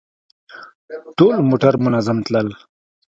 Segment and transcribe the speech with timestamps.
[1.17, 2.47] ټول موټر منظم تلل.